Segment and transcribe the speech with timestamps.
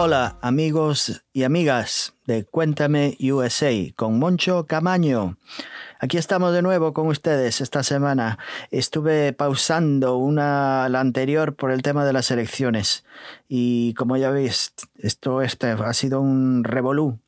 [0.00, 5.38] Hola amigos y amigas de Cuéntame USA con Moncho Camaño.
[5.98, 8.38] Aquí estamos de nuevo con ustedes esta semana.
[8.70, 13.04] Estuve pausando una la anterior por el tema de las elecciones
[13.48, 17.18] y como ya veis esto este ha sido un revolú.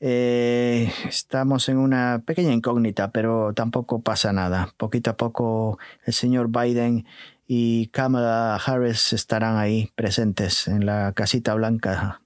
[0.00, 4.74] Eh, estamos en una pequeña incógnita, pero tampoco pasa nada.
[4.76, 7.06] Poquito a poco el señor Biden
[7.46, 12.20] y Kamala Harris estarán ahí presentes en la casita blanca.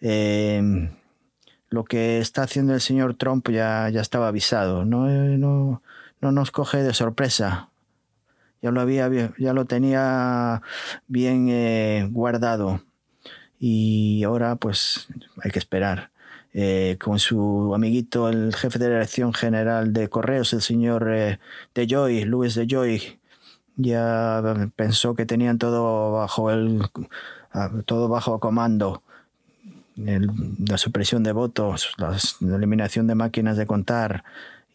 [0.00, 0.90] Eh,
[1.68, 5.82] lo que está haciendo el señor Trump ya, ya estaba avisado, no, no,
[6.20, 7.70] no nos coge de sorpresa.
[8.62, 10.62] Ya lo, había, ya lo tenía
[11.06, 12.80] bien eh, guardado
[13.60, 15.08] y ahora pues
[15.42, 16.10] hay que esperar.
[16.58, 21.86] Eh, con su amiguito, el jefe de la dirección general de correos, el señor de
[21.86, 23.20] Joy, Luis de Joy,
[23.76, 26.80] ya pensó que tenían todo bajo el
[27.84, 29.02] todo bajo comando.
[29.96, 34.24] La supresión de votos la eliminación de máquinas de contar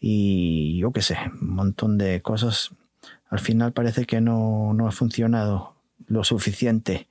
[0.00, 2.70] y yo qué sé un montón de cosas.
[3.28, 5.74] Al final parece que no, no ha funcionado
[6.06, 7.08] lo suficiente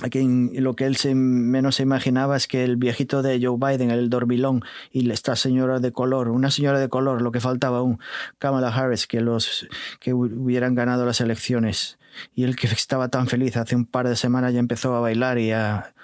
[0.00, 3.56] em, Aquí lo que él se, menos se imaginaba es que el viejito de Joe
[3.58, 7.82] Biden, el dormilón, y esta señora de color, una señora de color, lo que faltaba
[7.82, 7.98] un
[8.38, 9.68] Kamala Harris, que los
[10.00, 11.98] que hubieran ganado las elecciones.
[12.34, 15.38] Y él que estaba tan feliz hace un par de semanas ya empezó a bailar
[15.38, 15.94] y a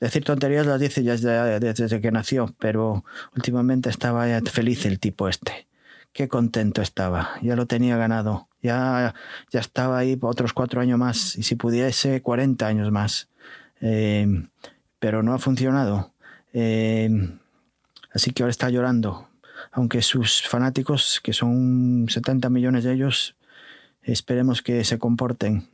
[0.00, 3.04] decir tonterías las dice ya desde, desde que nació, pero
[3.36, 5.68] últimamente estaba feliz el tipo este.
[6.12, 9.14] Qué contento estaba, ya lo tenía ganado, ya,
[9.52, 13.29] ya estaba ahí otros cuatro años más, y si pudiese, 40 años más.
[13.80, 14.26] Eh,
[14.98, 16.12] pero no ha funcionado.
[16.52, 17.10] Eh,
[18.12, 19.28] así que ahora está llorando.
[19.72, 23.36] Aunque sus fanáticos, que son 70 millones de ellos,
[24.02, 25.68] esperemos que se comporten.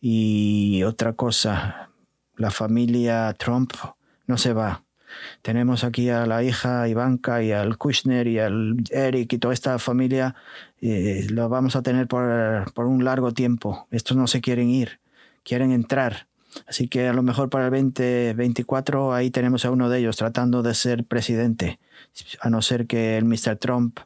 [0.00, 1.90] Y otra cosa,
[2.36, 3.72] la familia Trump
[4.26, 4.84] no se va.
[5.42, 9.78] Tenemos aquí a la hija Ivanka y al Kushner y al Eric y toda esta
[9.78, 10.34] familia.
[10.80, 13.88] Eh, lo vamos a tener por, por un largo tiempo.
[13.90, 15.00] Estos no se quieren ir,
[15.42, 16.27] quieren entrar.
[16.66, 20.62] Así que a lo mejor para el 2024 ahí tenemos a uno de ellos tratando
[20.62, 21.78] de ser presidente,
[22.40, 23.56] a no ser que el Mr.
[23.56, 24.00] Trump,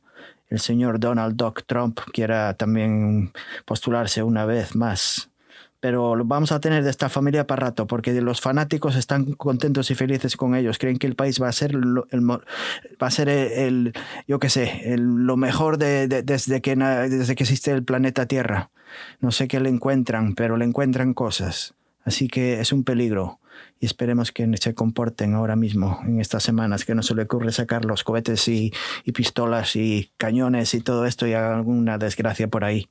[0.48, 3.32] el señor Donald Duck Trump, quiera también
[3.64, 5.30] postularse una vez más.
[5.80, 9.90] Pero lo vamos a tener de esta familia para rato, porque los fanáticos están contentos
[9.90, 10.78] y felices con ellos.
[10.78, 13.92] Creen que el país va a ser el, va a ser el,
[14.28, 18.70] yo qué sé, lo mejor desde, que, desde que existe el planeta Tierra.
[19.18, 21.74] No sé qué le encuentran, pero le encuentran cosas.
[22.04, 23.38] Así que es un peligro
[23.80, 27.52] y esperemos que se comporten ahora mismo en estas semanas, que no se le ocurre
[27.52, 28.72] sacar los cohetes y,
[29.12, 32.88] pistolas y cañones y todo esto y haga alguna desgracia por ahí.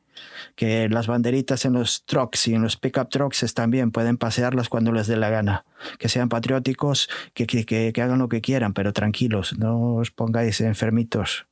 [0.55, 4.91] Que las banderitas en los trucks y en los pickup trucks bien, pueden pasearlas cuando
[4.91, 5.65] les dé la gana.
[5.97, 11.47] Que sean patrióticos, que, hagan lo que quieran, pero tranquilos, no os pongáis enfermitos,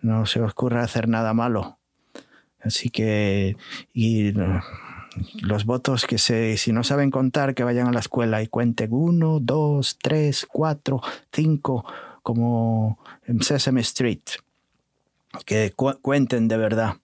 [0.00, 1.78] no se os ocurra hacer nada malo.
[2.60, 3.56] Así que...
[5.40, 8.88] los votos que se, si no saben contar, que vayan a la escuela y cuenten
[8.92, 11.00] uno, dos, tres, cuatro,
[11.32, 11.84] cinco,
[12.22, 14.22] como en Sesame Street.
[15.44, 16.96] Que cuenten de verdad.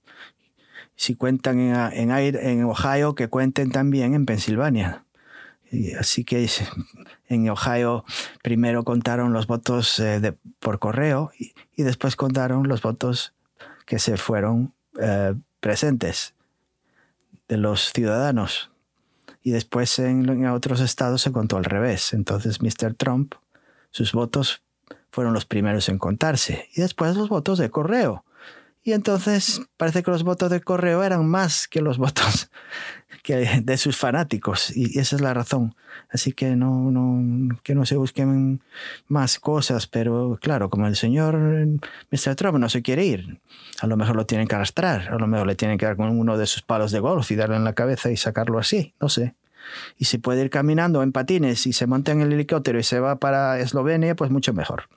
[0.96, 5.04] Si cuentan en, en, Ohio, que cuenten también en Pensilvania.
[5.98, 6.48] así que
[7.28, 8.04] en Ohio
[8.42, 13.32] primero contaron los votos eh, por correo y, después contaron los votos
[13.86, 16.34] que se fueron eh, presentes
[17.50, 18.70] de los ciudadanos.
[19.42, 22.12] Y después en, otros estados se contó al revés.
[22.12, 22.94] Entonces Mr.
[22.94, 23.34] Trump,
[23.90, 24.62] sus votos
[25.10, 26.68] fueron los primeros en contarse.
[26.74, 28.24] Y después los votos de correo.
[28.84, 32.50] Y entonces parece que los votos de correo eran más que los votos
[33.62, 34.74] de sus fanáticos.
[34.76, 35.74] Y esa es la razón.
[36.10, 38.60] Así que no, no, que no se busquen
[39.08, 39.86] más cosas.
[39.86, 41.36] Pero claro, como el señor
[42.10, 42.34] Mr.
[42.36, 43.40] Trump no se quiere ir,
[43.80, 45.08] a lo mejor lo tienen que arrastrar.
[45.08, 47.36] A lo mejor le tienen que dar con uno de sus palos de golf y
[47.36, 48.94] darle en la cabeza y sacarlo así.
[49.00, 49.34] No sé
[49.98, 53.00] y si puede ir caminando en patines y se monta en el helicóptero y se
[53.00, 54.88] va para Eslovenia, pues mucho mejor.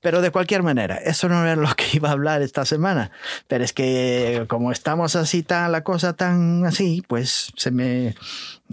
[0.00, 3.10] Pero de cualquier manera, eso no era lo que iba a hablar esta semana.
[3.48, 8.14] Pero es que como estamos así, tan, la cosa tan así, pues se me,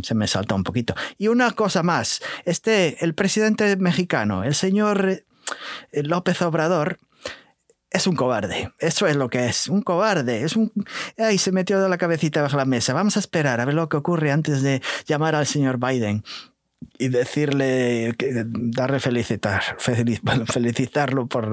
[0.02, 0.96] se me salta un poquito.
[1.18, 5.10] Y una cosa más, este, el presidente mexicano, el señor
[5.92, 6.98] eh, López Obrador,
[7.94, 8.74] es un cobarde.
[8.80, 9.70] Eso es lo que es.
[9.70, 10.44] Un cobarde.
[10.44, 10.72] Es un.
[11.18, 12.94] Ay, se metió de la cabecita bajo la mesa.
[12.94, 16.24] Vamos a esperar a ver lo que ocurre antes de llamar al señor Biden.
[16.98, 18.16] Y decirle,
[18.54, 21.52] darle felicitar, felicitarlo por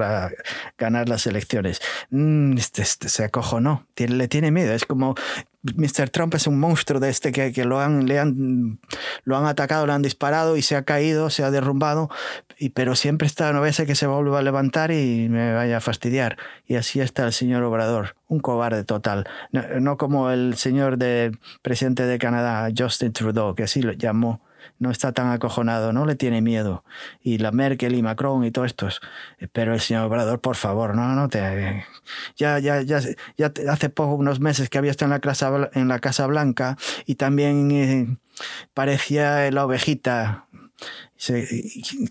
[0.79, 1.81] ganar las elecciones.
[2.11, 4.73] Mm, este, este, se acojonó, le tiene miedo.
[4.73, 5.15] Es como
[5.62, 6.09] Mr.
[6.09, 8.81] Trump es un monstruo de este que, que, lo, han, le han,
[9.25, 12.09] lo han atacado, le han disparado y se ha caído, se ha derrumbado,
[12.59, 15.81] y, pero siempre está, no veces que se vuelva a levantar y me vaya a
[15.81, 16.38] fastidiar.
[16.67, 19.29] Y así está el señor Obrador, un cobarde total.
[19.53, 24.41] No, no como el señor de, presidente de Canadá, Justin Trudeau, que así lo llamó
[24.81, 26.85] no está tan acojonado, no le tiene miedo.
[27.23, 29.00] Y la Merkel y Macron y todos estos.
[29.53, 31.85] Pero el señor Obrador, por favor, no, no te.
[32.37, 33.00] Ya, ya, ya,
[33.37, 36.79] ya hace poco, unos meses que había estado en la Casa, en la casa Blanca
[37.06, 38.17] y también eh,
[38.75, 40.47] parecía la ovejita.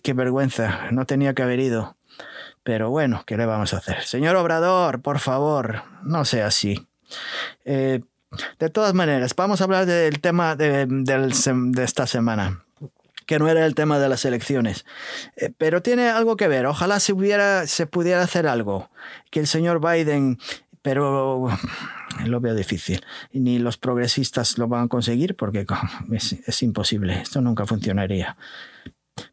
[0.04, 1.98] qué vergüenza, no tenía que haber ido.
[2.62, 4.04] Pero bueno, ¿qué le vamos a hacer?
[4.04, 6.88] Señor Obrador, por favor, no sea así.
[7.66, 8.02] Eh,
[8.60, 10.88] de todas maneras, vamos a hablar del tema de,
[11.82, 12.64] esta semana
[13.26, 14.86] que no era el tema de las elecciones.
[15.36, 16.66] Eh, pero tiene algo que ver.
[16.66, 18.90] Ojalá se, hubiera, se pudiera hacer algo.
[19.30, 20.40] Que el señor Biden,
[20.82, 21.48] pero
[22.26, 23.06] lo veo difícil.
[23.32, 25.68] Ni los progresistas lo van a conseguir porque
[26.12, 27.22] es, imposible.
[27.22, 28.36] Esto nunca funcionaría.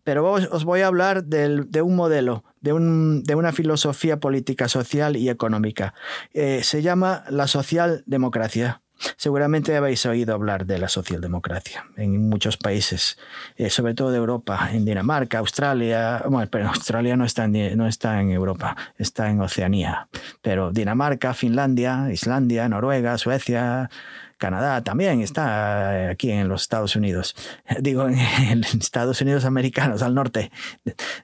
[0.04, 5.94] Pero os voy a hablar de un modelo, de, una filosofía política, social y económica.
[6.32, 8.82] Eh, se llama la socialdemocracia.
[9.16, 13.18] Seguramente habéis oído hablar de la socialdemocracia en muchos países,
[13.56, 17.86] eh, sobre todo de Europa, en Dinamarca, Australia, bueno, pero Australia no está, en, no
[17.86, 20.08] está en Europa, está en Oceanía,
[20.42, 23.90] pero Dinamarca, Finlandia, Islandia, Noruega, Suecia,
[24.38, 27.34] Canadá también está eh, aquí en los Estados Unidos,
[27.80, 30.50] digo en, Estados Unidos americanos, al norte,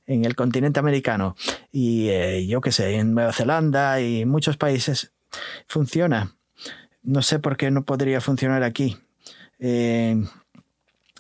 [0.07, 1.37] en el continente americano,
[1.71, 5.13] y eh, yo qué sé, en Nueva Zelanda y muchos países
[5.67, 6.37] funciona
[7.03, 8.97] no sé por qué no podría funcionar aquí.
[9.59, 10.23] Eh,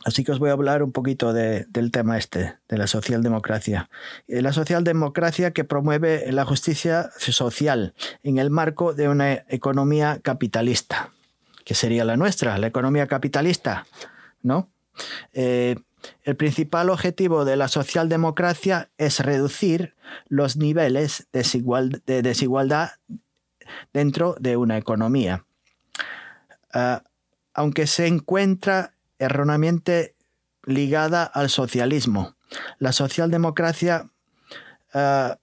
[0.05, 3.88] así que os voy a hablar un poquito del tema este, de la socialdemocracia.
[4.29, 11.11] Eh, la socialdemocracia que promueve la justicia social en el marco de una economía capitalista,
[11.64, 13.87] que sería la nuestra, la economía capitalista,
[14.43, 14.69] ¿no?
[15.32, 15.76] Eh,
[16.25, 19.94] el principal objetivo de la socialdemocracia es reducir
[20.29, 22.90] los niveles de desigualdad
[23.93, 25.44] dentro de una economía.
[26.72, 27.02] Ah,
[27.54, 30.14] aunque se encuentra erróneamente
[30.64, 32.36] ligada al socialismo.
[32.78, 34.10] La socialdemocracia
[34.94, 35.38] ah,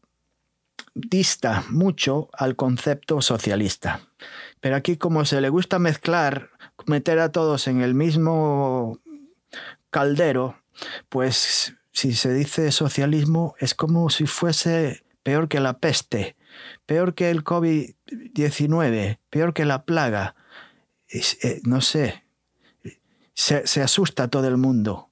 [0.95, 4.01] dista mucho al concepto socialista.
[4.59, 6.49] Pero aquí como se le gusta mezclar,
[6.85, 8.99] meter a todos en el mismo
[9.89, 10.57] caldero,
[11.09, 16.35] pues si se dice socialismo es como si fuese peor que la peste,
[16.85, 20.35] peor que el COVID-19, peor que la plaga,
[21.63, 22.23] no sé,
[23.33, 25.09] se, asusta todo el mundo.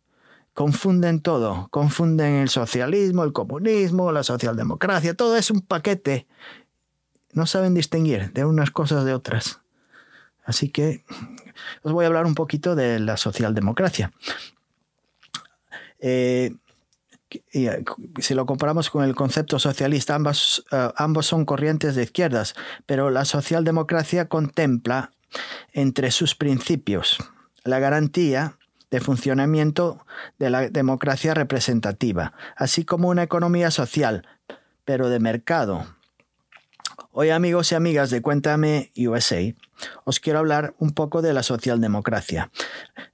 [0.53, 6.27] Confunden todo, confunden el socialismo, el comunismo, la socialdemocracia, todo es un paquete.
[7.31, 9.61] No saben distinguir de unas cosas de otras.
[10.43, 11.05] Así que
[11.83, 14.11] os voy a hablar un poquito de la socialdemocracia.
[15.99, 16.55] Eh,
[17.53, 17.83] eh,
[18.19, 22.55] si lo comparamos con el concepto socialista, ambos son corrientes de izquierdas,
[22.85, 25.11] pero la socialdemocracia contempla
[25.73, 27.17] entre sus principios
[27.63, 28.57] la garantía
[28.89, 30.05] de funcionamiento
[30.39, 34.25] de la democracia representativa, así como una economía social,
[34.85, 35.85] pero de mercado.
[37.11, 39.41] Hoy amigos y amigas de Cuéntame USA,
[40.05, 42.51] os quiero hablar un poco de la socialdemocracia,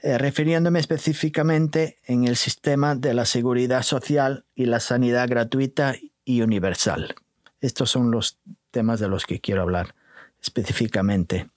[0.02, 6.42] eh, refiriéndome específicamente en el sistema de la seguridad social y la sanidad gratuita y
[6.42, 7.16] universal.
[7.62, 8.40] Estos son los
[8.72, 9.96] temas de los que quiero hablar
[10.42, 11.50] específicamente.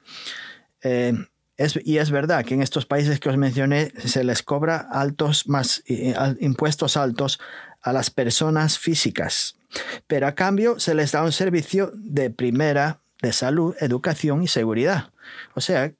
[0.88, 1.12] Eh,
[1.84, 5.82] y es verdad que en estos países que os mencioné se les cobra altos más
[6.38, 7.40] impuestos altos
[7.82, 9.56] a las personas físicas,
[10.06, 15.10] pero a cambio se les da un servicio de primera de salud, educación y seguridad.
[15.54, 15.92] O sea,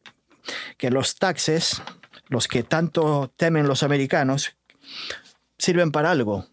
[0.77, 1.83] que los taxes,
[2.29, 4.57] los que tanto temen los americanos,
[5.59, 6.47] sirven para algo.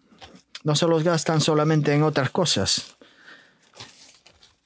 [0.63, 2.92] No se los gastan solamente en otras cosas.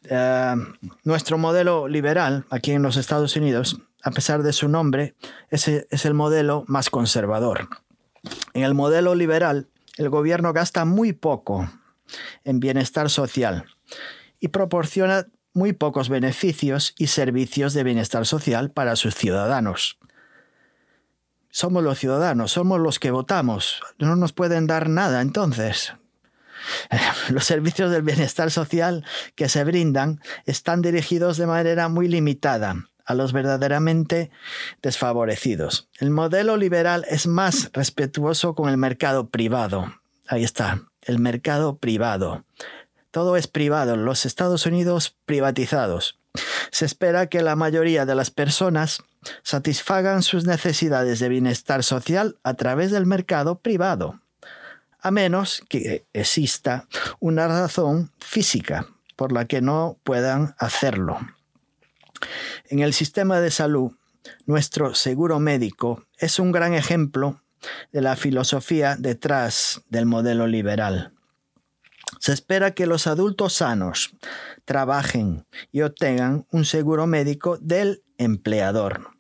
[0.10, 0.56] Eh,
[1.04, 5.16] nuestro modelo liberal aquí en los Estados Unidos, a pesar de su nombre,
[5.50, 7.68] es, es el modelo más conservador.
[8.54, 11.70] En el modelo liberal, el gobierno gasta muy poco
[12.44, 13.66] en bienestar social
[14.40, 19.98] y proporciona muy pocos beneficios y servicios de bienestar social para sus ciudadanos.
[21.50, 23.82] Somos los ciudadanos, somos los que votamos.
[23.98, 25.94] No nos pueden dar nada entonces.
[27.30, 29.06] Los servicios del bienestar social
[29.36, 34.30] que se brindan están dirigidos de manera muy limitada a los verdaderamente
[34.82, 35.88] desfavorecidos.
[35.98, 39.94] El modelo liberal es más respetuoso con el mercado privado.
[40.28, 42.44] Ahí está, el mercado privado.
[43.12, 46.20] Todo es privado, los Estados Unidos privatizados.
[46.70, 49.02] Se espera que la mayoría de las personas
[49.42, 54.20] satisfagan sus necesidades de bienestar social a través del mercado privado,
[55.00, 56.88] a menos que exista
[57.20, 61.18] una razón física por la que no puedan hacerlo.
[62.70, 63.92] En el sistema de salud,
[64.46, 67.42] nuestro seguro médico es un gran ejemplo
[67.92, 71.14] de la filosofía detrás del modelo liberal.
[72.20, 74.12] Se espera que los adultos sanos
[74.66, 79.17] trabajen y obtengan un seguro médico del empleador.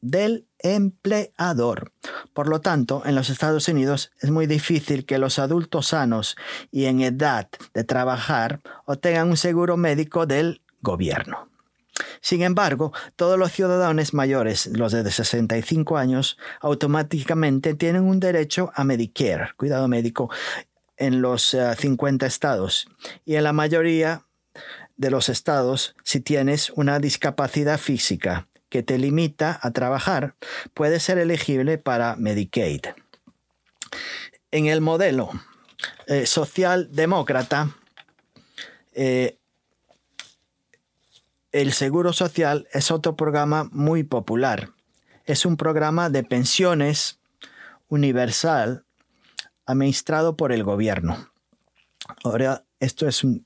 [0.00, 1.92] Del empleador.
[2.32, 6.36] Por lo tanto, en los Estados Unidos es muy difícil que los adultos sanos
[6.70, 11.48] y en edad de trabajar obtengan un seguro médico del gobierno.
[12.20, 18.84] Sin embargo, todos los ciudadanos mayores, los de 65 años, automáticamente tienen un derecho a
[18.84, 20.30] Medicare, cuidado médico,
[20.96, 22.86] en los 50 eh, estados
[23.24, 24.26] y en la mayoría
[24.96, 30.36] de los estados si tienes una discapacidad física que te limita a trabajar,
[30.72, 32.86] puedes ser elegible para Medicaid.
[34.50, 35.30] En el modelo
[36.06, 37.76] eh, socialdemócrata,
[38.92, 39.38] eh,
[41.52, 44.70] el Seguro Social es otro programa muy popular.
[45.24, 47.18] Es un programa de pensiones
[47.88, 48.84] universal
[49.66, 51.30] administrado por el gobierno.
[52.24, 53.44] Ahora, esto es un,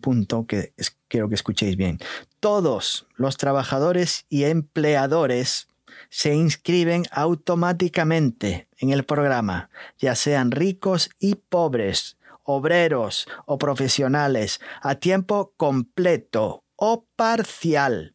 [0.00, 0.74] punto que
[1.08, 1.98] quiero que escuchéis bien.
[2.38, 5.68] Todos los trabajadores y empleadores
[6.10, 14.94] se inscriben automáticamente en el programa, ya sean ricos y pobres, obreros o profesionales, a
[14.94, 18.14] tiempo completo o parcial.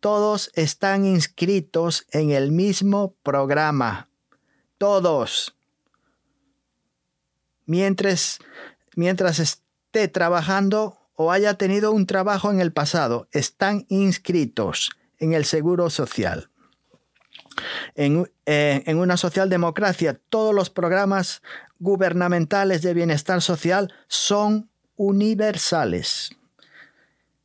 [0.00, 4.08] Todos están inscritos en el mismo programa.
[4.78, 5.56] Todos.
[7.66, 8.38] Mientras,
[8.96, 15.44] mientras esté trabajando o haya tenido un trabajo en el pasado, están inscritos en el
[15.44, 16.50] Seguro Social.
[17.94, 21.42] En, eh, en, una socialdemocracia, todos los programas
[21.78, 26.30] gubernamentales de bienestar social son universales.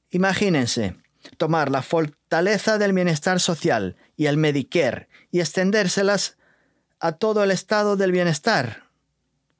[0.09, 0.97] Imagínense
[1.37, 6.37] tomar la fortaleza del bienestar social y el Medicare y extendérselas
[6.99, 8.83] a todo el estado del bienestar.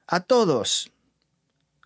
[0.06, 0.91] A todos.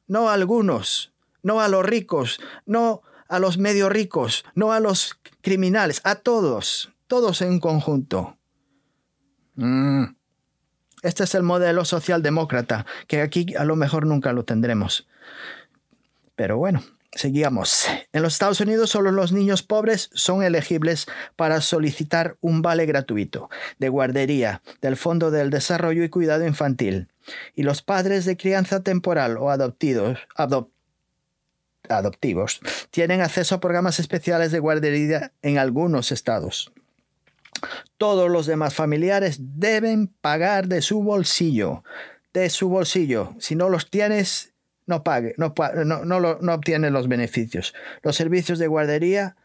[0.07, 5.19] No a algunos, no a los ricos, no a los medio ricos, no a los
[5.43, 8.37] criminales, a todos, todos en conjunto.
[9.55, 10.05] Mm.
[11.03, 15.07] Este es el modelo socialdemócrata, que aquí a lo mejor nunca lo tendremos.
[16.35, 16.83] Pero bueno,
[17.17, 17.87] Seguíamos.
[18.13, 23.49] En los Estados Unidos solo los niños pobres son elegibles para solicitar un vale gratuito
[23.79, 27.09] de guardería del Fondo del Desarrollo y Cuidado Infantil.
[27.55, 30.19] Y los padres de crianza temporal o adoptivos,
[32.91, 36.71] tienen acceso a programas especiales de guardería en algunos estados.
[37.97, 41.83] Todos los demás familiares deben pagar de su bolsillo.
[42.35, 43.35] De su bolsillo.
[43.39, 44.53] Si no los tienes,
[44.87, 45.53] no pague, no,
[45.85, 47.75] no, obtiene los beneficios.
[48.03, 49.37] Los servicios de guardería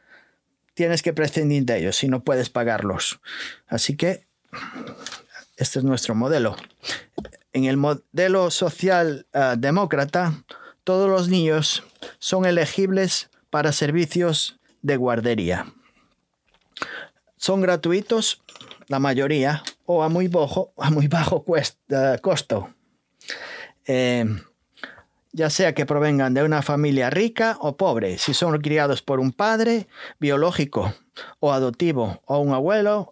[0.73, 3.19] tienes que prescindir de ellos si no puedes pagarlos.
[3.67, 4.27] Así que
[5.57, 6.55] este es nuestro modelo.
[7.53, 10.43] En el modelo social ah, demócrata,
[10.83, 11.83] todos los niños
[12.19, 15.73] son elegibles para servicios de guardería.
[17.35, 18.43] Son gratuitos,
[18.87, 21.43] la mayoría, o a muy bajo, a muy bajo
[22.21, 22.69] costo.
[23.85, 24.25] Eh,
[25.33, 29.31] ya sea que provengan de una familia rica o pobre, si son criados por un
[29.31, 29.87] padre
[30.19, 30.93] biológico
[31.39, 33.11] o adoptivo o un abuelo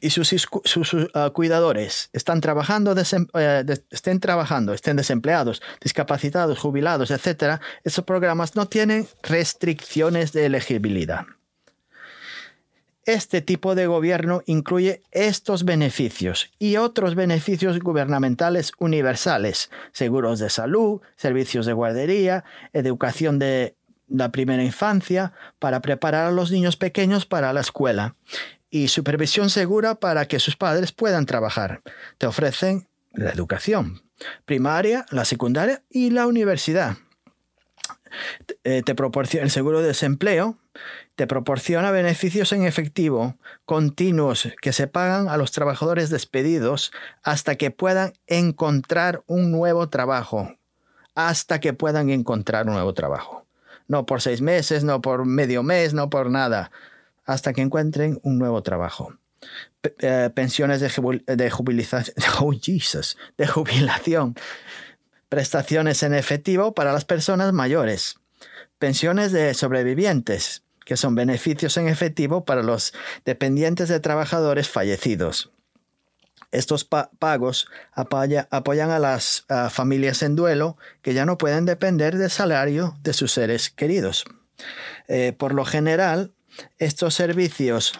[0.00, 8.04] y sus, uh, cuidadores están trabajando, eh, estén trabajando, estén desempleados, discapacitados, jubilados, etc., esos
[8.04, 11.26] programas no tienen restricciones de elegibilidad.
[13.10, 21.00] Este tipo de gobierno incluye estos beneficios y otros beneficios gubernamentales universales, seguros de salud,
[21.16, 23.74] servicios de guardería, educación de
[24.06, 28.14] la primera infancia para preparar a los niños pequeños para la escuela
[28.70, 31.82] y supervisión segura para que sus padres puedan trabajar.
[32.16, 34.02] Te ofrecen la educación
[34.44, 36.96] primaria, la secundaria y la universidad.
[38.64, 40.58] Eh, te proporciona el seguro de desempleo,
[41.16, 47.70] te proporciona beneficios en efectivo continuos que se pagan a los trabajadores despedidos hasta que
[47.70, 50.56] puedan encontrar un nuevo trabajo.
[51.14, 53.46] Hasta que puedan encontrar un nuevo trabajo.
[53.88, 56.70] No por seis meses, no por medio mes, no por nada.
[57.26, 59.14] hasta que encuentren un nuevo trabajo.
[60.00, 61.52] Eh, pensiones de, de,
[62.40, 62.52] oh,
[63.38, 64.34] de jubilación,
[65.30, 68.16] prestaciones en efectivo para las personas mayores,
[68.78, 72.92] pensiones de sobrevivientes, que son beneficios en efectivo para los
[73.24, 75.52] dependientes de trabajadores fallecidos.
[76.50, 82.96] Estos pagos apoyan a las familias en duelo que ya no pueden depender del salario
[83.02, 84.24] de sus seres queridos.
[85.06, 86.32] Eh, por lo general,
[86.78, 87.92] estos servicios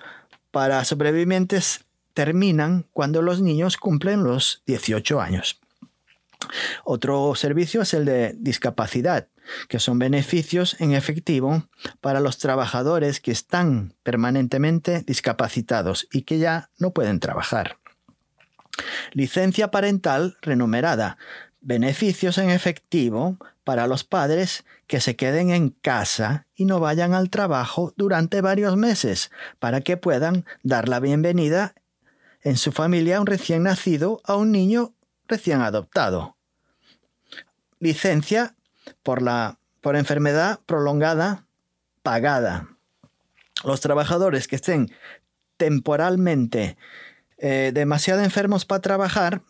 [0.51, 5.61] para sobrevivientes terminan cuando los niños cumplen los 18 años.
[6.85, 9.29] Otro servicio es el de discapacidad,
[9.69, 11.69] que son beneficios en efectivo
[12.01, 17.79] para los trabajadores que están permanentemente discapacitados y que ya no pueden trabajar.
[19.13, 21.19] Licencia parental remunerada,
[21.61, 27.31] beneficios en efectivo para los padres que se queden en casa y no vayan al
[27.31, 31.75] trabajo durante varios meses para que puedan dar la bienvenida
[32.43, 34.95] en su familia a un recién nacido a un niño
[35.31, 36.37] recién adoptado.
[37.79, 38.57] Licencia
[39.03, 41.47] por, la, por enfermedad prolongada
[42.03, 42.69] pagada.
[43.65, 44.91] Los trabajadores que estén
[45.57, 46.77] temporalmente
[47.39, 49.43] eh, demasiado enfermos para trabajar,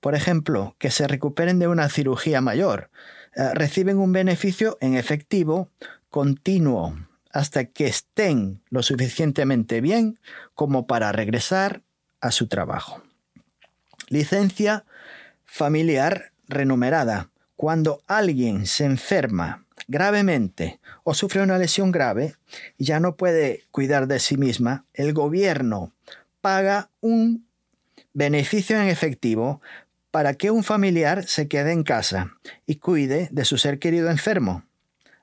[0.00, 2.90] por ejemplo, que se recuperen de una cirugía mayor,
[3.34, 5.70] eh, reciben un beneficio en efectivo
[6.08, 6.96] continuo
[7.32, 10.18] hasta que estén lo suficientemente bien
[10.54, 11.82] como para regresar
[12.20, 13.02] a su trabajo.
[14.08, 14.86] Licencia
[15.56, 17.30] familiar renumerada.
[17.56, 22.34] Cuando alguien se enferma gravemente o sufre una lesión grave
[22.76, 25.92] y ya no puede cuidar de sí misma, el gobierno
[26.42, 27.46] paga un
[28.12, 29.62] beneficio en efectivo
[30.10, 32.32] para que un familiar se quede en casa
[32.66, 34.62] y cuide de su ser querido enfermo.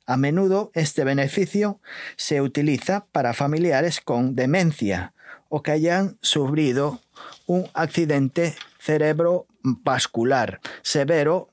[0.07, 1.79] A menudo este beneficio
[2.15, 5.13] se utiliza para familiares con demencia
[5.49, 7.01] o que hayan sufrido
[7.45, 11.49] un accidente cerebrovascular severo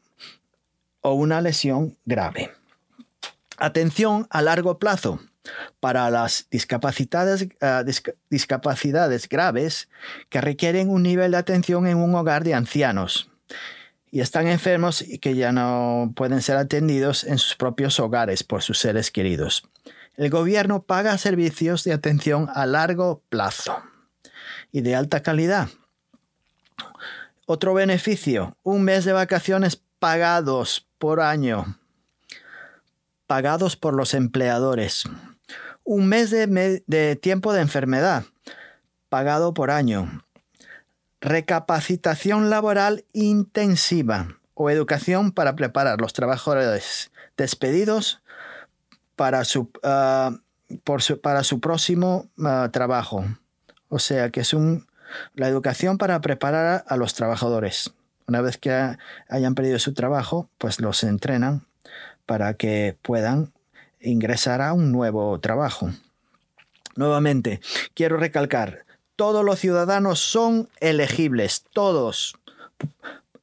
[1.00, 2.50] o una lesión grave.
[3.56, 5.20] Atención a largo plazo.
[5.80, 7.84] Para las discapacidades, eh,
[8.28, 9.88] discapacidades graves
[10.28, 13.30] que requieren un nivel de atención en un hogar de ancianos
[14.10, 18.62] y están enfermos y que ya no pueden ser atendidos en sus propios hogares por
[18.62, 19.62] sus seres queridos.
[20.16, 23.82] El gobierno paga servicios de atención a largo plazo
[24.72, 25.68] y de alta calidad.
[27.52, 31.80] Otro beneficio, un mes de vacaciones pagados por año,
[33.26, 35.02] pagados por los empleadores.
[35.82, 38.22] Un mes de, tiempo de enfermedad,
[39.08, 40.22] pagado por año.
[41.20, 48.22] Recapacitación laboral intensiva o educación para preparar los trabajadores despedidos
[49.16, 50.38] para su, ah,
[51.20, 53.24] para su próximo ah, trabajo.
[53.88, 54.86] O sea que es un,
[55.34, 57.92] la educación para preparar a los trabajadores.
[58.26, 58.96] Una vez que
[59.28, 61.66] hayan perdido su trabajo, pues los entrenan
[62.26, 63.52] para que puedan
[64.00, 65.90] ingresar a un nuevo trabajo.
[66.96, 67.60] Nuevamente,
[67.94, 68.84] quiero recalcar,
[69.16, 72.36] todos los ciudadanos son elegibles, todos,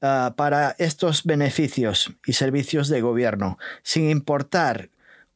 [0.01, 4.89] ah, para estos beneficios y servicios de gobierno, sin importar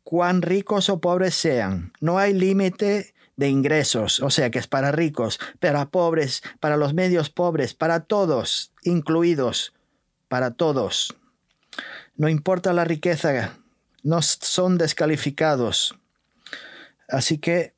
[0.03, 1.93] cuán ricos o pobres sean.
[1.99, 6.93] No hay límite de ingresos, o sea que es para ricos, para pobres, para los
[6.93, 9.73] medios pobres, para todos, incluidos,
[10.27, 11.15] para todos.
[12.15, 13.57] No importa la riqueza,
[14.03, 15.95] no son descalificados.
[17.07, 17.73] Así que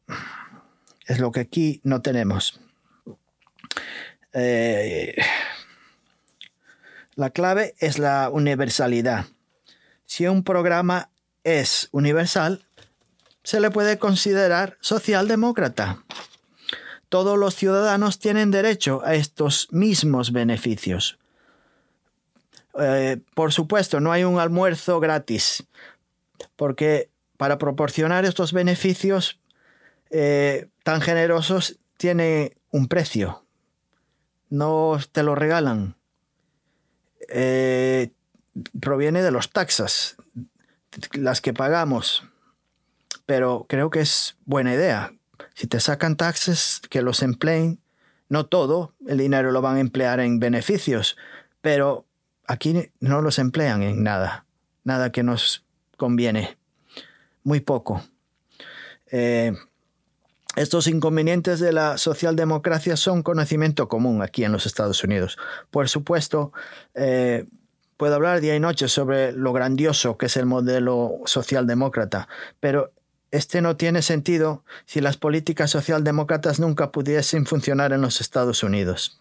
[1.08, 2.60] es lo que aquí no tenemos.
[4.34, 5.16] Eh,
[7.16, 9.26] la clave es la universalidad.
[10.06, 11.10] Si un programa
[11.44, 12.66] es universal,
[13.44, 16.04] se le puede considerar socialdemócrata.
[17.10, 21.20] Todos los ciudadanos tienen derecho a estos mismos beneficios.
[22.80, 25.64] Eh, por supuesto, no hay un almuerzo gratis,
[26.56, 29.40] porque para proporcionar estos beneficios
[30.10, 33.46] eh, tan generosos tiene un precio.
[34.50, 35.96] No te lo regalan.
[37.30, 38.12] Eh,
[38.80, 40.16] proviene de los taxas,
[41.14, 42.24] las que pagamos
[43.26, 45.14] pero creo que es buena idea.
[45.54, 47.80] Si te sacan taxes, que los empleen,
[48.30, 51.18] no todo, el dinero lo van a emplear en beneficios,
[51.62, 52.06] pero
[52.48, 54.46] aquí no los emplean en nada,
[54.84, 55.66] nada que nos
[55.98, 56.58] conviene,
[57.44, 58.04] muy poco.
[59.12, 59.54] Eh,
[60.56, 65.38] estos inconvenientes de la socialdemocracia son conocimiento común aquí en los Estados Unidos.
[65.72, 66.54] Por supuesto,
[66.94, 67.46] eh,
[67.98, 72.28] puedo hablar día y noche sobre lo grandioso que es el modelo socialdemócrata,
[72.60, 72.92] pero
[73.34, 79.20] este no tiene sentido si las políticas socialdemócratas nunca pudiesen funcionar en los Estados Unidos.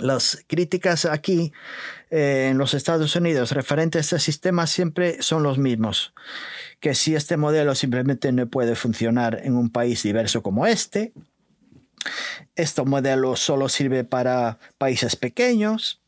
[0.00, 1.52] Las críticas aquí
[2.10, 6.14] eh, en los Estados Unidos referentes a este sistema siempre son los mismos,
[6.80, 11.12] que si este modelo simplemente no puede funcionar en un país diverso como este,
[12.56, 16.00] este modelo solo sirve para países pequeños,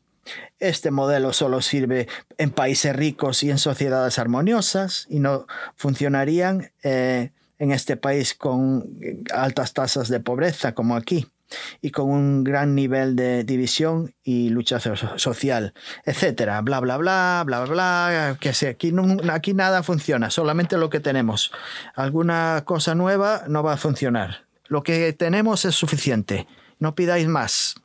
[0.59, 2.07] este modelo solo sirve
[2.37, 8.99] en países ricos y en sociedades armoniosas y no funcionarían eh, en este país con
[9.33, 11.27] altas tasas de pobreza como aquí
[11.81, 15.73] y con un gran nivel de división y lucha social,
[16.05, 18.93] etcétera, bla bla bla, bla bla que sé, aquí,
[19.29, 21.51] aquí nada funciona, solamente lo que tenemos.
[21.95, 24.45] Alguna cosa nueva no va a funcionar.
[24.67, 26.47] Lo que tenemos es suficiente.
[26.79, 27.75] No pidáis más.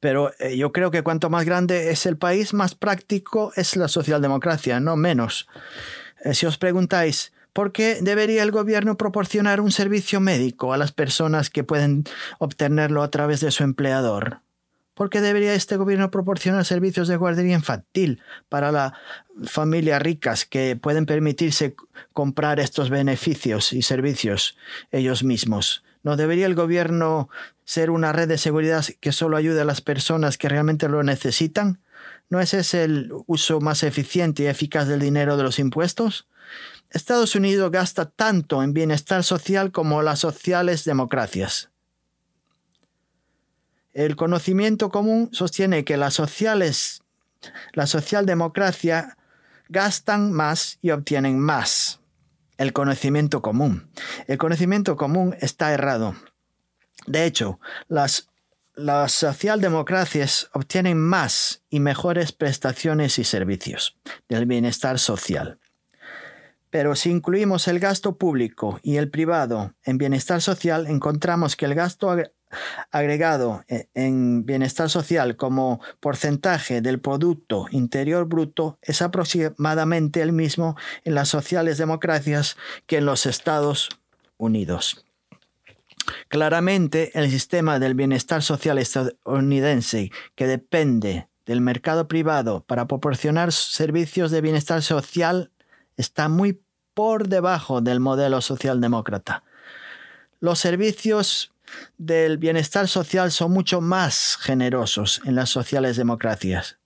[0.00, 3.88] Pero eh, yo creo que cuanto más grande es el país, más práctico es la
[3.88, 5.48] socialdemocracia, no menos.
[6.24, 10.92] Eh, si os preguntáis, ¿por qué debería el gobierno proporcionar un servicio médico a las
[10.92, 12.04] personas que pueden
[12.38, 14.40] obtenerlo a través de su empleador?
[14.96, 18.92] ¿Por qué debería este gobierno proporcionar servicios de guardería infantil para las
[19.44, 21.76] familias ricas que pueden permitirse
[22.14, 24.56] comprar estos beneficios y servicios
[24.90, 25.84] ellos mismos?
[26.06, 27.28] ¿No debería el gobierno
[27.64, 31.80] ser una red de seguridad que solo ayude a las personas que realmente lo necesitan?
[32.30, 36.28] ¿No es ese el uso más eficiente y eficaz del dinero de los impuestos?
[36.90, 41.70] Estados Unidos gasta tanto en bienestar social como las sociales democracias.
[43.92, 47.02] El conocimiento común sostiene que las sociales,
[47.72, 49.18] la socialdemocracia
[49.68, 51.98] gastan más y obtienen más.
[52.58, 53.90] El conocimiento común.
[54.26, 56.14] El conocimiento común está errado.
[57.06, 58.28] De hecho, las,
[58.74, 65.58] las socialdemocracias obtienen más y mejores prestaciones y servicios del bienestar social.
[66.70, 71.74] Pero si incluimos el gasto público y el privado en bienestar social, encontramos que el
[71.74, 72.14] gasto
[72.90, 80.76] agregado e, en bienestar social como porcentaje del Producto Interior Bruto es aproximadamente el mismo
[81.04, 83.88] en las sociales democracias que en los Estados
[84.36, 85.04] Unidos.
[86.28, 94.30] Claramente, el sistema del bienestar social estadounidense, que depende del mercado privado para proporcionar servicios
[94.30, 95.50] de bienestar social,
[95.96, 96.60] está muy
[96.94, 99.44] por debajo del modelo socialdemócrata.
[100.40, 101.52] Los servicios
[101.98, 106.78] del bienestar social son mucho más generosos en las sociales democracias.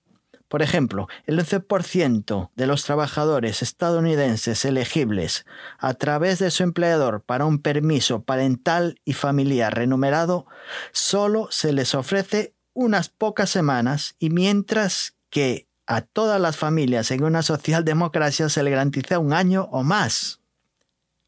[0.48, 5.46] Por ejemplo, el 11% de los trabajadores estadounidenses elegibles
[5.78, 10.46] a través de su empleador para un permiso parental y familiar remunerado
[10.90, 17.22] solo se les ofrece unas pocas semanas y mientras que a todas las familias en
[17.22, 20.40] una socialdemocracia se le garantiza un año o más.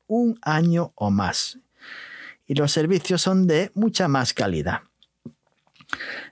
[0.09, 1.59] Un año o más
[2.47, 4.81] y los servicios son de mucha más calidad.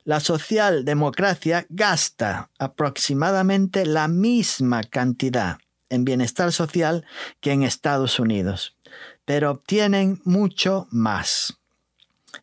[0.05, 5.59] La socialdemocracia gasta aproximadamente la misma cantidad
[5.91, 7.05] en bienestar social
[7.41, 8.77] que en Estados Unidos,
[9.25, 11.59] pero obtienen mucho más.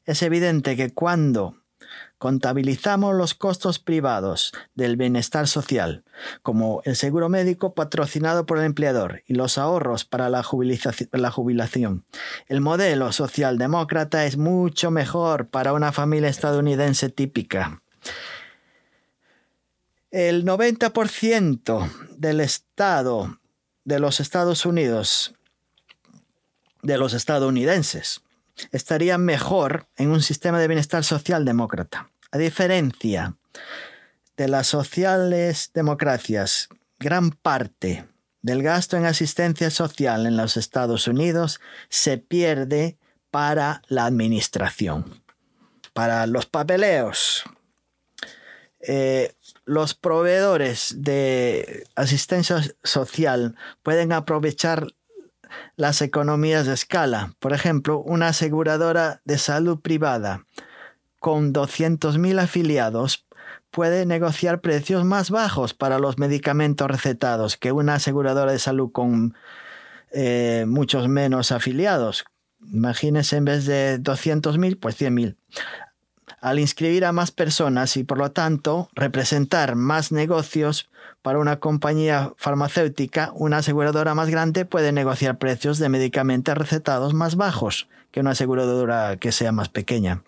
[0.05, 1.55] Es evidente que cuando
[2.17, 6.03] contabilizamos los costos privados del bienestar social,
[6.41, 12.05] como el seguro médico patrocinado por el empleador y los ahorros para la jubilación.
[12.47, 17.81] El modelo socialdemócrata es mucho mejor para una familia estadounidense típica.
[20.09, 23.39] El 90% del Estado
[23.83, 25.33] de los Estados Unidos,
[26.81, 28.21] de los estadounidenses,
[28.71, 32.09] estaría mejor en un sistema de bienestar social demócrata.
[32.31, 33.35] A diferencia
[34.35, 38.05] de las sociales democracias, gran parte
[38.41, 42.97] del gasto en asistencia social en los Estados Unidos se pierde
[43.31, 45.21] para la administración,
[45.93, 47.43] para los papeleos.
[48.79, 49.33] Eh,
[49.65, 54.93] los proveedores de asistencia social pueden aprovechar
[55.75, 57.33] las economías de escala.
[57.39, 60.45] Por ejemplo, una aseguradora de salud privada
[61.19, 63.25] con 200.000 afiliados
[63.71, 69.35] puede negociar precios más bajos para los medicamentos recetados que una aseguradora de salud con
[70.11, 72.25] eh, muchos menos afiliados.
[72.71, 75.35] Imagínense en vez de 200.000, pues 100.000
[76.39, 80.89] al inscribir a más personas y por lo tanto representar más negocios
[81.21, 87.35] para una compañía farmacéutica, una aseguradora más grande puede negociar precios de medicamentos recetados más
[87.35, 90.23] bajos que una aseguradora que sea más pequeña.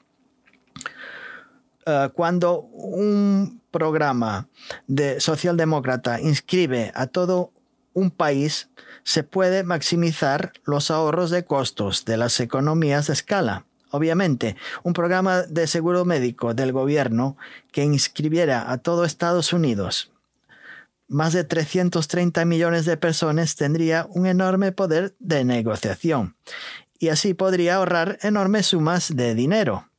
[1.86, 4.48] Eh, cuando un programa
[4.88, 7.52] de socialdemócrata inscribe a todo
[7.93, 8.69] un país
[9.04, 13.65] se puede maximizar los ahorros de costos de las economías de escala.
[13.91, 17.38] Obviamente, un programa de seguro médico del gobierno
[17.71, 20.12] que inscribiera a todo Estados Unidos
[21.10, 26.36] más de 330 millones de personas tendría un enorme poder de negociación
[26.99, 29.89] y así podría ahorrar enormes sumas de dinero.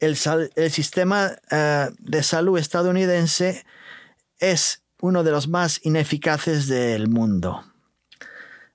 [0.00, 3.64] El, sistema eh, de salud estadounidense
[4.38, 7.64] es uno de los más ineficaces del mundo.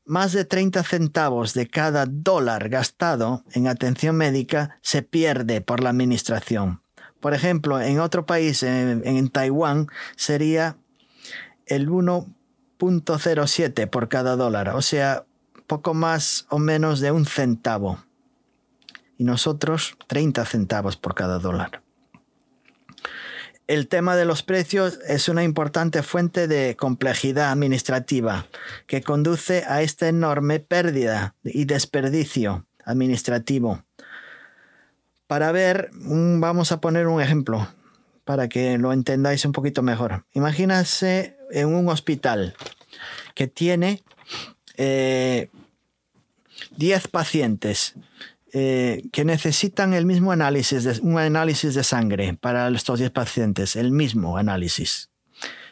[0.07, 5.89] Más de 30 centavos de cada dólar gastado en atención médica se pierde por la
[5.89, 6.83] administración.
[7.19, 10.77] Por ejemplo, en otro país, en, Taiwán, sería
[11.65, 15.25] el 1.07 por cada dólar, o sea,
[15.65, 17.97] poco más o menos de un centavo.
[19.17, 21.81] Y nosotros 30 centavos por cada dólar.
[23.67, 28.45] El tema de los precios es una importante fuente de complejidad administrativa
[28.85, 33.83] que conduce a esta enorme pérdida y desperdicio administrativo.
[35.25, 37.67] Para ver, vamos a poner un ejemplo
[38.23, 40.25] para que lo entendáis un poquito mejor.
[40.33, 42.55] Imagínense en un hospital
[43.33, 44.03] que tiene
[44.77, 45.49] 10 eh,
[47.09, 47.95] pacientes
[48.57, 53.75] eh, que necesitan el mismo análisis, de, un análisis de sangre para estos 10 pacientes,
[53.75, 55.09] el mismo análisis.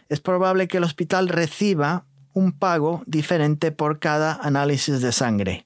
[0.10, 5.66] Es probable que el hospital reciba un pago diferente por cada análisis de sangre.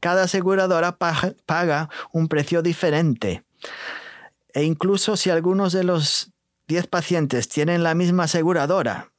[0.00, 3.44] Cada aseguradora paga un precio diferente.
[4.54, 6.32] E incluso si algunos de los
[6.68, 9.12] 10 pacientes tienen la misma aseguradora,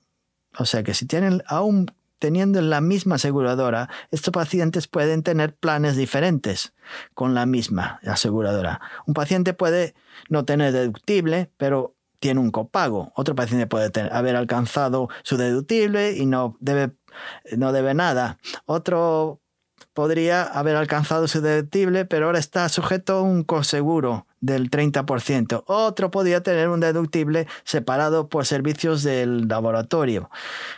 [0.58, 1.92] o sea que si tienen aún
[2.22, 6.72] teniendo la misma aseguradora, estos pacientes pueden tener planes diferentes
[7.16, 8.80] con la misma aseguradora.
[9.08, 9.96] Un paciente puede
[10.30, 13.12] no tener deductible, pero tiene un copago.
[13.16, 16.92] Otro paciente puede haber alcanzado su deductible y no debe,
[17.58, 18.38] no debe nada.
[18.68, 19.42] Otro
[19.94, 25.64] podría haber alcanzado su deductible, pero ahora está sujeto a un coseguro del 30%.
[25.68, 30.30] Otro podría tener un deductible separado por servicios del laboratorio.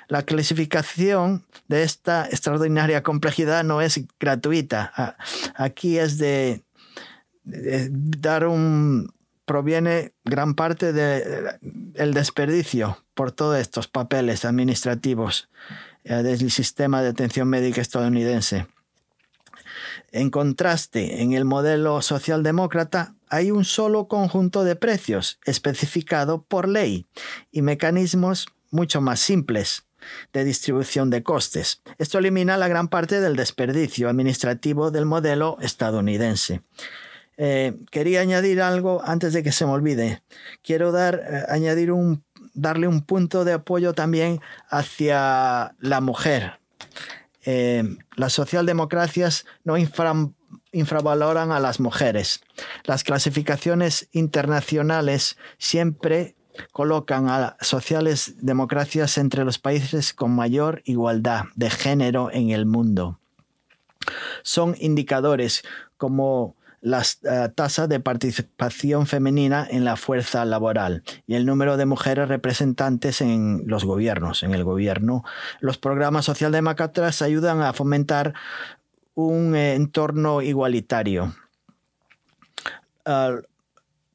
[0.07, 5.15] La clasificación de esta extraordinaria complejidad no es gratuita.
[5.55, 6.63] Aquí es de,
[7.43, 9.13] dar un
[9.45, 15.49] proviene gran parte del desperdicio por todos estos papeles administrativos
[16.05, 18.67] eh, del sistema de atención médica estadounidense.
[20.11, 27.07] En contraste, en el modelo socialdemócrata hay un solo conjunto de precios especificado por ley
[27.51, 29.85] y mecanismos mucho más simples
[30.33, 31.81] de distribución de costes.
[31.97, 36.61] Esto elimina la gran parte del desperdicio administrativo del modelo estadounidense.
[37.37, 40.21] Eh, quería añadir algo antes de que se me olvide.
[40.61, 46.59] Quiero dar, eh, añadir un, darle un punto de apoyo también hacia la mujer.
[47.45, 47.83] Eh,
[48.15, 49.75] las socialdemocracias no
[50.71, 52.41] infravaloran a las mujeres.
[52.85, 56.35] Las clasificaciones internacionales siempre
[56.71, 63.19] colocan a sociales democracias entre los países con mayor igualdad de género en el mundo.
[64.43, 65.63] Son indicadores
[65.97, 71.85] como la eh, tasa de participación femenina en la fuerza laboral y el número de
[71.85, 75.23] mujeres representantes en los gobiernos, en el gobierno.
[75.61, 78.33] Los programas socialdemócratas ayudan a fomentar
[79.15, 81.33] un entorno igualitario.
[83.05, 83.37] Ah,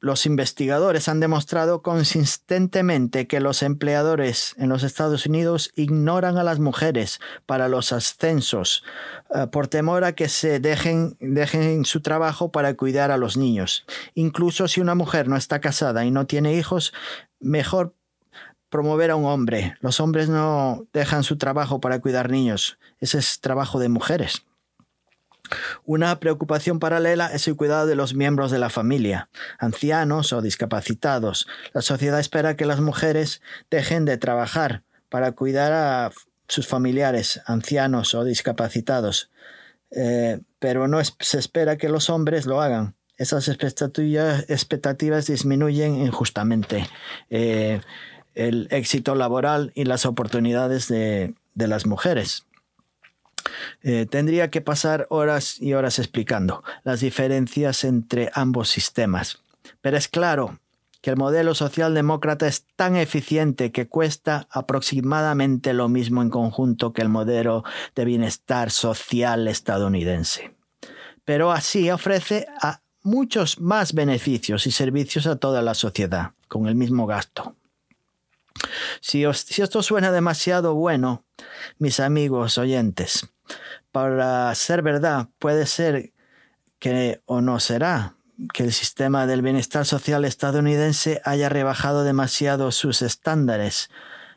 [0.01, 6.59] los investigadores han demostrado consistentemente que los empleadores en los Estados Unidos ignoran a las
[6.59, 8.83] mujeres para los ascensos
[9.33, 13.85] eh, por temor a que se dejen, dejen su trabajo para cuidar a los niños.
[14.13, 16.93] Incluso si una mujer no está casada y no tiene hijos,
[17.39, 17.93] mejor
[18.69, 19.75] promover a un hombre.
[19.81, 22.79] Los hombres no dejan su trabajo para cuidar niños.
[22.99, 24.45] Ese es trabajo de mujeres.
[25.85, 31.47] Una preocupación paralela es el cuidado de los miembros de la familia, ancianos o discapacitados.
[31.73, 36.11] La sociedad espera que las mujeres dejen de trabajar para cuidar a
[36.47, 39.29] sus familiares, ancianos o discapacitados,
[39.91, 42.95] eh, pero no se espera que los hombres lo hagan.
[43.17, 46.87] Esas expectativas, disminuyen injustamente
[47.29, 47.81] eh,
[48.33, 52.45] el éxito laboral y las oportunidades de las mujeres.
[53.83, 59.41] Eh, tendría que pasar horas y horas explicando las diferencias entre ambos sistemas.
[59.81, 60.59] Pero es claro
[61.01, 67.01] que el modelo socialdemócrata es tan eficiente que cuesta aproximadamente lo mismo en conjunto que
[67.01, 67.63] el modelo
[67.95, 70.53] de bienestar social estadounidense.
[71.23, 76.75] Pero así ofrece a muchos más beneficios y servicios a toda la sociedad, con el
[76.75, 77.55] mismo gasto.
[78.99, 81.23] Si, si esto suena demasiado bueno,
[81.77, 83.29] mis amigos oyentes,
[83.91, 86.11] para ser verdad puede ser
[86.79, 88.15] que o no será
[88.53, 93.89] que el sistema del bienestar social estadounidense haya rebajado demasiado sus estándares.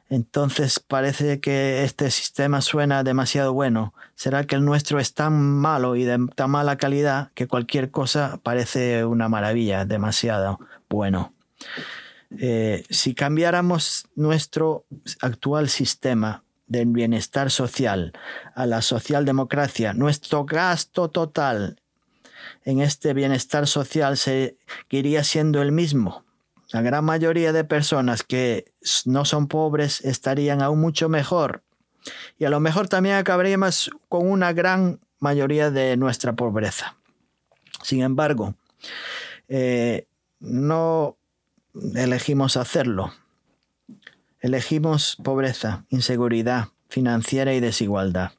[0.08, 3.94] Entonces parece que este sistema suena demasiado bueno.
[4.14, 8.40] ¿Será que el nuestro es tan malo y de tan mala calidad que cualquier cosa
[8.42, 10.58] parece una maravilla, demasiado
[10.90, 11.32] bueno?
[12.38, 14.84] Eh, si cambiáramos nuestro
[15.20, 18.12] actual sistema del bienestar social
[18.54, 21.76] a la socialdemocracia, nuestro gasto total
[22.64, 26.24] en este bienestar social seguiría siendo el mismo.
[26.70, 28.72] La gran mayoría de personas que
[29.04, 31.62] no son pobres estarían aún mucho mejor.
[32.38, 36.96] Y a lo mejor también acabaríamos con una gran mayoría de nuestra pobreza.
[37.82, 38.54] Sin embargo,
[39.48, 40.06] eh,
[40.40, 41.16] no
[41.94, 43.12] elegimos hacerlo.
[44.42, 48.32] Elegimos pobreza, inseguridad financiera y desigualdad.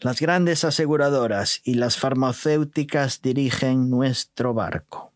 [0.00, 5.12] Las grandes aseguradoras y las farmacéuticas dirigen nuestro barco,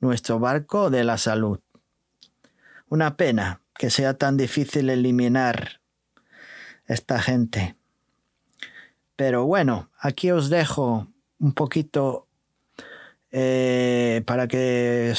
[0.00, 1.60] nuestro barco de la salud.
[2.88, 5.80] Una pena que sea tan difícil eliminar
[6.86, 7.76] esta gente.
[9.14, 11.06] Pero bueno, aquí os dejo
[11.38, 12.26] un poquito
[13.30, 15.14] eh, para que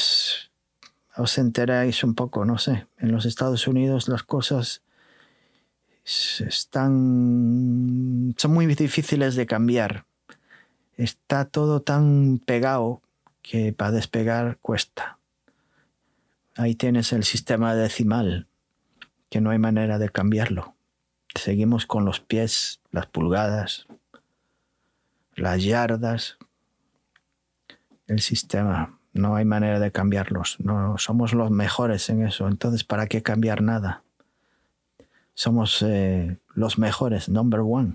[1.20, 4.82] os enteráis un poco, no sé, en los Estados Unidos las cosas
[6.04, 10.06] están, son muy difíciles de cambiar.
[10.96, 13.02] Está todo tan pegado
[13.42, 15.18] que para despegar cuesta.
[16.56, 18.46] Ahí tienes el sistema decimal,
[19.28, 20.74] que no hay manera de cambiarlo.
[21.34, 23.86] Seguimos con los pies, las pulgadas,
[25.36, 26.38] las yardas.
[28.06, 30.56] El sistema, no hay manera de cambiarlos.
[30.60, 32.48] No somos los mejores en eso.
[32.48, 34.02] Entonces, ¿para qué cambiar nada?
[35.40, 37.94] somos eh, los mejores, number one.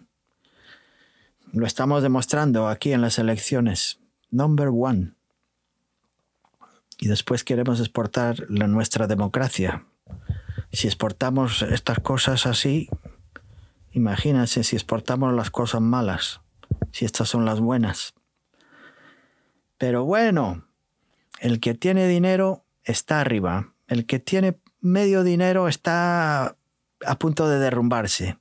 [1.51, 3.99] Lo estamos demostrando aquí en las elecciones,
[4.31, 5.13] number one.
[6.97, 9.85] Y después queremos exportar la, nuestra democracia.
[10.71, 12.89] Si exportamos estas cosas así,
[13.91, 16.41] imagínense si exportamos las cosas malas,
[16.91, 18.15] si estas son las buenas.
[19.77, 20.65] Pero bueno,
[21.39, 26.55] el que tiene dinero está arriba, el que tiene medio dinero está
[27.05, 28.37] a punto de derrumbarse.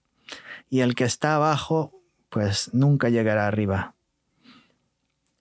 [0.71, 1.93] Y el que está abajo,
[2.29, 3.95] pues nunca llegará arriba.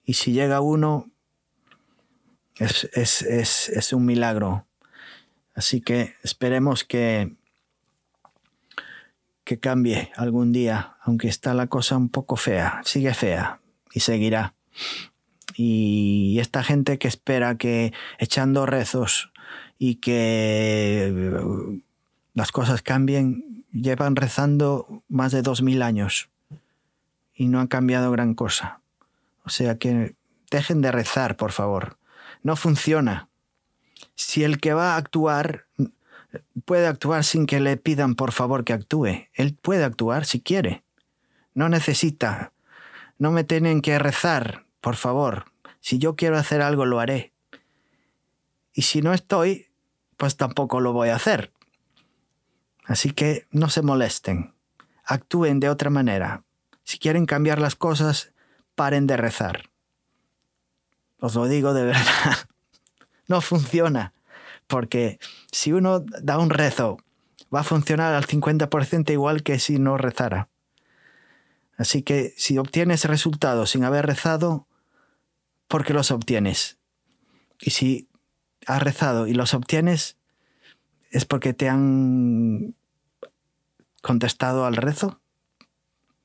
[0.06, 1.10] Y si llega uno,
[2.58, 4.66] es, es, un milagro.
[5.56, 7.36] Así que esperemos que,
[9.44, 13.62] que cambie algún día, aunque está la cosa un poco fea, sigue fea
[13.94, 14.56] y seguirá.
[15.56, 19.32] Y esta gente que espera que echando rezos
[19.78, 21.32] y que
[22.34, 26.30] las cosas cambien, llevan rezando más de dos mil años
[27.36, 28.80] y no han cambiado gran cosa.
[29.44, 30.16] O sea que
[30.50, 31.98] dejen de rezar, por favor.
[32.44, 33.28] No funciona.
[34.16, 35.66] Si el que va a actuar
[36.66, 40.84] puede actuar sin que le pidan por favor que actúe, él puede actuar si quiere.
[41.54, 42.54] No necesita.
[43.18, 45.46] No me tienen que rezar, por favor.
[45.80, 47.32] Si yo quiero hacer algo, lo haré.
[48.74, 49.72] Y si no estoy,
[50.18, 51.54] pues tampoco lo voy a hacer.
[52.84, 54.54] Así que no se molesten,
[55.06, 56.44] actúen de otra manera.
[56.84, 58.34] Si quieren cambiar las cosas,
[58.76, 59.70] paren de rezar.
[61.22, 62.50] Os lo digo de verdad,
[63.30, 64.14] no funciona,
[64.68, 65.18] porque
[65.50, 66.98] si uno da un rezo,
[67.56, 70.50] va a funcionar al 50% igual que si no rezara.
[71.78, 74.68] Así que si obtienes resultados sin haber rezado,
[75.74, 76.78] ¿por qué los obtienes?
[77.60, 78.08] Y si
[78.68, 80.18] has rezado y los obtienes,
[81.10, 82.76] ¿Es porque te han
[84.02, 85.20] contestado al rezo?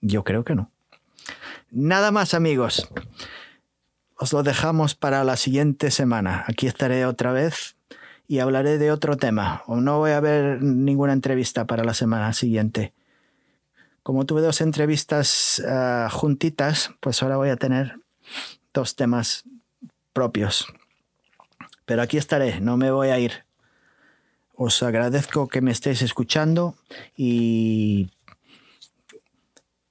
[0.01, 0.70] Yo creo que no.
[1.70, 2.90] Nada más amigos.
[4.16, 6.44] Os lo dejamos para la siguiente semana.
[6.46, 7.76] Aquí estaré otra vez
[8.26, 9.62] y hablaré de otro tema.
[9.66, 12.94] O no voy a ver ninguna entrevista para la semana siguiente.
[14.03, 18.01] Como tuve dos entrevistas ah, juntitas, pues ahora voy a tener
[18.72, 19.44] dos temas
[20.12, 20.66] propios.
[21.84, 23.44] Pero aquí estaré, no me voy a ir.
[24.54, 26.76] Os agradezco que me estéis escuchando
[27.16, 28.10] y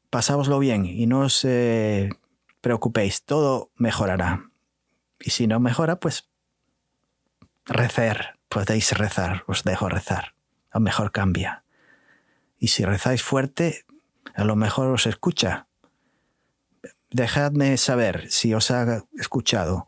[0.10, 2.10] pasáoslo bien y no os eh,
[2.62, 4.50] preocupéis, todo mejorará.
[5.20, 6.30] Y si no mejora, pues
[7.66, 10.36] rezar, podéis rezar, os dejo rezar,
[10.72, 11.64] a lo mejor cambia.
[12.60, 13.86] Y si rezáis fuerte,
[14.36, 15.68] a lo mejor os escucha.
[17.10, 19.88] Dejadme saber si os ha escuchado.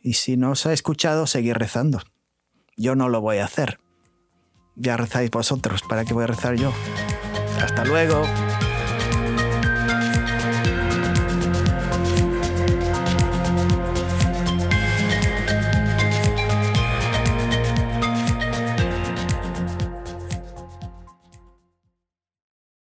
[0.00, 2.00] Y si no os ha escuchado, seguid rezando.
[2.76, 3.78] Yo no lo voy a hacer
[4.78, 6.72] ya rezáis vosotros, ¿para qué voy a rezar yo?
[7.60, 8.22] Hasta luego.